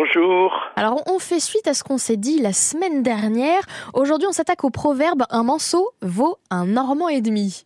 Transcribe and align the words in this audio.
bonjour. 0.00 0.70
Alors 0.76 1.02
on 1.06 1.18
fait 1.18 1.40
suite 1.40 1.66
à 1.66 1.74
ce 1.74 1.84
qu'on 1.84 1.98
s'est 1.98 2.16
dit 2.16 2.40
la 2.40 2.52
semaine 2.52 3.02
dernière. 3.02 3.62
Aujourd'hui 3.94 4.26
on 4.28 4.32
s'attaque 4.32 4.64
au 4.64 4.70
proverbe 4.70 5.24
un 5.30 5.42
manceau 5.42 5.90
vaut 6.00 6.36
un 6.50 6.66
normand 6.66 7.08
et 7.08 7.20
demi. 7.20 7.64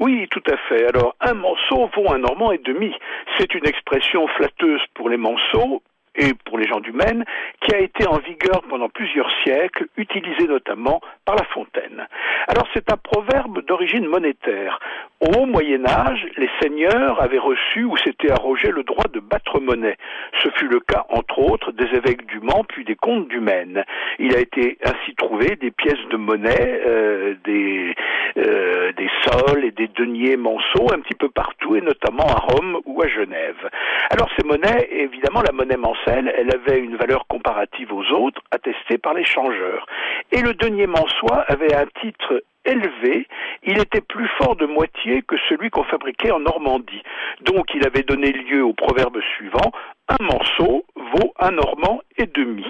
Oui, 0.00 0.28
tout 0.30 0.42
à 0.48 0.56
fait. 0.68 0.86
Alors, 0.86 1.16
un 1.20 1.34
manceau 1.34 1.90
vaut 1.96 2.12
un 2.12 2.18
normand 2.18 2.52
et 2.52 2.58
demi. 2.58 2.94
C'est 3.36 3.52
une 3.52 3.66
expression 3.66 4.28
flatteuse 4.28 4.80
pour 4.94 5.08
les 5.08 5.16
manceaux, 5.16 5.82
et 6.18 6.34
pour 6.44 6.58
les 6.58 6.66
gens 6.66 6.80
du 6.80 6.92
Maine, 6.92 7.24
qui 7.62 7.74
a 7.74 7.78
été 7.78 8.06
en 8.06 8.18
vigueur 8.18 8.62
pendant 8.68 8.88
plusieurs 8.88 9.30
siècles, 9.44 9.86
utilisé 9.96 10.46
notamment 10.46 11.00
par 11.24 11.36
La 11.36 11.44
Fontaine. 11.44 12.06
Alors 12.48 12.66
c'est 12.74 12.92
un 12.92 12.96
proverbe 12.96 13.64
d'origine 13.66 14.06
monétaire. 14.06 14.80
Au 15.20 15.46
Moyen 15.46 15.84
Âge, 15.84 16.28
les 16.36 16.48
seigneurs 16.62 17.20
avaient 17.20 17.40
reçu 17.40 17.82
ou 17.82 17.96
s'étaient 17.96 18.30
arrogé 18.30 18.70
le 18.70 18.84
droit 18.84 19.06
de 19.12 19.18
battre 19.18 19.58
monnaie. 19.60 19.96
Ce 20.44 20.48
fut 20.50 20.68
le 20.68 20.78
cas, 20.78 21.06
entre 21.08 21.40
autres, 21.40 21.72
des 21.72 21.86
évêques 21.86 22.24
du 22.26 22.38
Mans 22.38 22.64
puis 22.68 22.84
des 22.84 22.94
comtes 22.94 23.26
du 23.26 23.40
Maine. 23.40 23.84
Il 24.20 24.36
a 24.36 24.38
été 24.38 24.78
ainsi 24.84 25.16
trouvé 25.16 25.56
des 25.56 25.72
pièces 25.72 26.06
de 26.10 26.16
monnaie, 26.16 26.82
euh, 26.86 27.34
des, 27.44 27.96
euh, 28.36 28.92
des 28.92 29.10
sols 29.24 29.64
et 29.64 29.72
des 29.72 29.88
deniers 29.88 30.36
manceaux 30.36 30.86
un 30.92 31.00
petit 31.00 31.16
peu 31.18 31.28
partout, 31.28 31.74
et 31.74 31.80
notamment 31.80 32.26
à 32.28 32.38
Rome 32.38 32.78
ou 32.86 33.02
à 33.02 33.08
Genève. 33.08 33.68
Alors 34.10 34.28
ces 34.38 34.46
monnaies, 34.46 34.88
évidemment, 34.92 35.42
la 35.42 35.52
monnaie 35.52 35.76
mancelle, 35.76 36.32
elle 36.38 36.54
avait 36.54 36.78
une 36.78 36.94
valeur 36.94 37.26
comparative 37.26 37.92
aux 37.92 38.06
autres, 38.12 38.40
attestée 38.52 38.98
par 38.98 39.14
les 39.14 39.24
changeurs. 39.24 39.84
Et 40.30 40.42
le 40.42 40.54
denier 40.54 40.86
mansois 40.86 41.44
avait 41.48 41.74
un 41.74 41.86
titre 42.00 42.42
élevé, 42.68 43.26
il 43.68 43.78
était 43.78 44.00
plus 44.00 44.28
fort 44.38 44.56
de 44.56 44.64
moitié 44.64 45.20
que 45.22 45.36
celui 45.48 45.68
qu'on 45.68 45.84
fabriquait 45.84 46.30
en 46.30 46.40
Normandie. 46.40 47.02
Donc 47.42 47.66
il 47.74 47.86
avait 47.86 48.02
donné 48.02 48.32
lieu 48.32 48.64
au 48.64 48.72
proverbe 48.72 49.18
suivant, 49.36 49.72
un 50.08 50.24
manceau 50.24 50.86
vaut 50.96 51.34
un 51.38 51.50
normand 51.50 52.00
et 52.16 52.26
demi. 52.26 52.64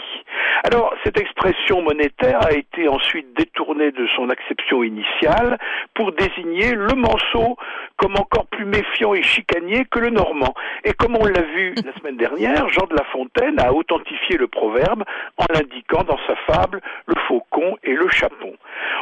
Alors, 0.70 0.92
cette 1.02 1.18
expression 1.18 1.80
monétaire 1.80 2.44
a 2.44 2.52
été 2.52 2.88
ensuite 2.88 3.34
détournée 3.34 3.90
de 3.90 4.06
son 4.14 4.28
acception 4.28 4.82
initiale 4.82 5.56
pour 5.94 6.12
désigner 6.12 6.74
le 6.74 6.94
manceau 6.94 7.56
comme 7.96 8.16
encore 8.16 8.44
plus 8.48 8.66
méfiant 8.66 9.14
et 9.14 9.22
chicanier 9.22 9.86
que 9.90 9.98
le 9.98 10.10
normand. 10.10 10.52
Et 10.84 10.92
comme 10.92 11.16
on 11.16 11.24
l'a 11.24 11.40
vu 11.40 11.74
la 11.74 11.94
semaine 11.98 12.18
dernière, 12.18 12.68
Jean 12.68 12.86
de 12.86 12.94
La 12.94 13.04
Fontaine 13.04 13.58
a 13.58 13.72
authentifié 13.72 14.36
le 14.36 14.46
proverbe 14.46 15.04
en 15.38 15.46
l'indiquant 15.54 16.04
dans 16.04 16.18
sa 16.26 16.36
fable 16.46 16.82
le 17.06 17.14
faucon 17.26 17.78
et 17.82 17.94
le 17.94 18.08
chapon. 18.10 18.52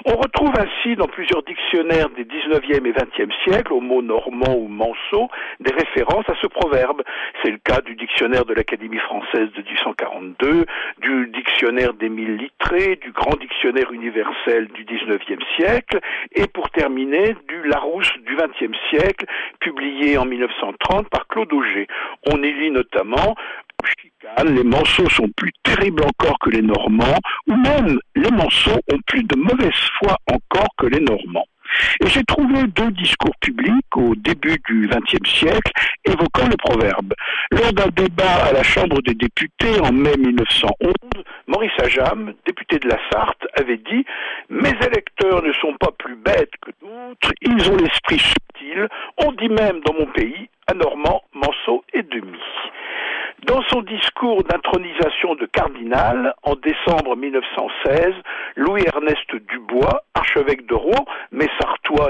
On 0.05 0.15
retrouve 0.15 0.53
ainsi 0.57 0.95
dans 0.95 1.09
plusieurs 1.09 1.43
dictionnaires 1.43 2.11
des 2.11 2.25
19e 2.25 2.87
et 2.87 2.93
20e 2.93 3.33
siècles, 3.43 3.73
au 3.73 3.81
mot 3.81 4.03
normand 4.03 4.55
ou 4.55 4.69
manceau, 4.69 5.29
des 5.59 5.73
références 5.73 6.29
à 6.29 6.35
ce 6.41 6.47
proverbe. 6.47 7.03
C'est 7.43 7.51
le 7.51 7.59
cas 7.59 7.81
du 7.81 7.97
dictionnaire 7.97 8.45
de 8.45 8.55
l'Académie 8.55 9.01
française 9.01 9.51
de 9.57 9.63
1842, 9.63 10.65
du 10.99 11.27
dictionnaire 11.35 11.56
d'Émile 11.99 12.37
Littré, 12.37 12.97
du 12.97 13.13
grand 13.13 13.37
dictionnaire 13.37 13.91
universel 13.93 14.69
du 14.69 14.85
19e 14.85 15.43
siècle, 15.57 16.01
et 16.33 16.47
pour 16.47 16.71
terminer, 16.71 17.35
du 17.49 17.63
Larousse 17.69 18.13
du 18.27 18.37
20e 18.37 18.75
siècle, 18.91 19.27
publié 19.61 20.19
en 20.19 20.27
1930 20.27 21.09
par 21.09 21.27
Claude 21.29 21.53
Auger. 21.53 21.87
On 22.31 22.43
y 22.43 22.53
lit 22.53 22.71
notamment 22.71 23.35
les 24.45 24.65
manceaux 24.65 25.09
sont 25.09 25.29
plus 25.37 25.53
terribles 25.63 26.03
encore 26.03 26.39
que 26.41 26.51
les 26.51 26.63
Normands, 26.63 27.19
ou 27.47 27.57
même 27.57 27.99
les 28.15 28.31
manceaux 28.31 28.79
ont 28.93 28.99
plus 29.07 29.23
de 29.23 29.37
mauvaise 29.37 29.91
foi 29.99 30.17
encore 30.31 30.69
que 30.79 30.87
les 30.87 31.01
Normands. 31.01 31.47
Et 32.03 32.07
j'ai 32.07 32.25
trouvé 32.25 32.65
deux 32.75 32.91
discours 32.93 33.35
publics 33.41 33.97
au 33.97 34.15
début 34.15 34.59
du 34.69 34.89
XXe 34.89 35.31
siècle 35.31 35.73
évoquant 36.05 36.49
le 36.49 36.57
proverbe. 36.57 37.15
Lors 37.51 37.73
d'un 37.73 37.89
débat 37.89 38.47
à 38.49 38.53
la 38.53 38.63
Chambre 38.63 39.01
des 39.03 39.15
députés 39.15 39.81
en 39.81 39.93
mai 39.93 40.17
1911, 40.17 40.93
Maurice 41.47 41.73
Ajam, 41.79 42.35
député 42.45 42.79
de 42.79 42.89
la 42.89 42.99
Sarthe, 43.11 43.47
avait 43.59 43.79
dit 43.79 44.05
Mes 44.51 44.75
électeurs 44.87 45.43
ne 45.43 45.53
sont 45.53 45.75
pas 45.79 45.93
plus 45.99 46.17
bêtes 46.17 46.53
que 46.61 46.71
d'autres, 46.81 47.33
ils 47.43 47.71
ont 47.71 47.77
l'esprit 47.77 48.19
subtil, 48.19 48.89
on 49.19 49.33
dit 49.33 49.49
même 49.49 49.81
dans 49.81 49.95
mon 49.95 50.07
pays, 50.07 50.49
un 50.69 50.75
Normand, 50.75 51.23
Manceau 51.33 51.85
et 51.93 52.03
demi. 52.03 52.39
Dans 53.47 53.63
son 53.71 53.83
discours 53.83 54.43
d'intronisation 54.45 55.35
de 55.37 55.47
cardinal 55.47 56.35
en 56.43 56.55
décembre 56.57 57.15
1916, 57.17 58.15
Louis-Ernest 58.57 59.37
Dubois, 59.49 60.03
archevêque 60.15 60.67
de 60.67 60.75
Rouen, 60.75 61.05
mais 61.31 61.49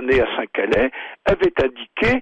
né 0.02 0.20
à 0.20 0.26
Saint-Calais, 0.36 0.91
avait 1.24 1.52
indiqué 1.62 2.20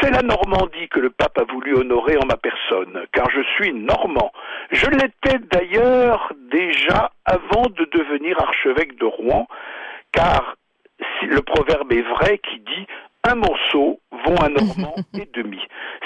C'est 0.00 0.10
la 0.10 0.22
Normandie 0.22 0.88
que 0.88 1.00
le 1.00 1.10
pape 1.10 1.38
a 1.38 1.44
voulu 1.44 1.74
honorer 1.76 2.16
en 2.16 2.26
ma 2.26 2.36
personne, 2.36 3.06
car 3.12 3.30
je 3.30 3.42
suis 3.54 3.72
normand. 3.72 4.32
Je 4.70 4.86
l'étais 4.90 5.38
d'ailleurs 5.50 6.32
déjà 6.50 7.10
avant 7.24 7.66
de 7.66 7.88
devenir 7.92 8.40
archevêque 8.40 8.98
de 8.98 9.06
Rouen, 9.06 9.46
car 10.12 10.56
le 11.22 11.40
proverbe 11.40 11.92
est 11.92 12.02
vrai 12.02 12.38
qui 12.38 12.60
dit 12.60 12.86
un 13.24 13.36
morceau 13.36 14.00
vaut 14.10 14.42
un 14.42 14.50
normand 14.50 14.94
et 15.14 15.28
demi. 15.32 15.60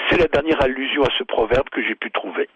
C'est 0.09 0.17
la 0.17 0.27
dernière 0.27 0.61
allusion 0.63 1.03
à 1.03 1.09
ce 1.17 1.23
proverbe 1.23 1.69
que 1.69 1.81
j'ai 1.83 1.95
pu 1.95 2.11
trouver. 2.11 2.49